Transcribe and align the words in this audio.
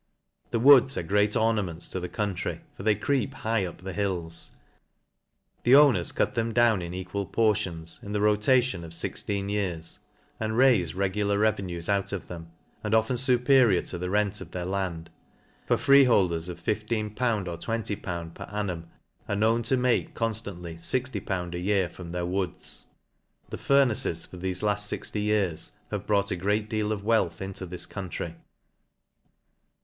The 0.49 0.57
woods 0.59 0.97
are 0.97 1.03
great 1.03 1.35
ornaments 1.35 1.87
to 1.89 1.99
the 1.99 2.09
country,, 2.09 2.61
fcr 2.79 2.83
they 2.85 2.95
creep 2.95 3.35
high 3.35 3.67
up 3.67 3.83
the 3.83 3.93
hills. 3.93 4.49
The 5.61 5.75
owners, 5.75 6.11
cut 6.11 6.33
them 6.33 6.47
O 6.47 6.49
5l 6.49 6.53
down 6.55 6.63
£$$ 6.63 6.65
LANCASHIRE. 6.81 6.87
down 6.89 6.93
in 6.93 6.93
equal 6.95 7.25
portions, 7.27 7.99
in 8.01 8.11
the 8.11 8.19
rotation 8.19 8.83
of 8.83 8.93
fixteai 8.93 9.47
years, 9.51 9.99
and 10.39 10.53
raife 10.57 10.95
regular 10.95 11.37
revenues 11.37 11.87
out 11.87 12.13
of 12.13 12.27
them, 12.29 12.49
and 12.83 12.95
often 12.95 13.15
fuperior 13.15 13.87
to 13.89 13.99
the 13.99 14.09
rent 14.09 14.41
of 14.41 14.49
their 14.49 14.65
land; 14.65 15.11
for 15.67 15.77
freehol 15.77 16.29
ders 16.29 16.49
of 16.49 16.59
15/. 16.63 17.47
or 17.47 17.57
20/. 17.59 18.33
per 18.33 18.43
annum, 18.45 18.87
are 19.29 19.35
known 19.35 19.61
to 19.61 19.77
make 19.77 20.15
conftantly 20.15 20.77
60/. 20.77 21.53
a 21.53 21.59
year 21.59 21.87
from 21.87 22.11
their 22.11 22.25
woods. 22.25 22.85
The 23.49 23.59
fur 23.59 23.85
naces 23.85 24.25
for 24.25 24.39
fhefe 24.39 24.63
laft 24.63 24.89
fixty 24.89 25.21
years 25.21 25.73
have 25.91 26.07
brought 26.07 26.31
a 26.31 26.35
great 26.35 26.71
deal 26.71 26.91
of 26.91 27.03
wealth 27.03 27.39
into 27.39 27.67
this 27.67 27.85
county. 27.85 28.33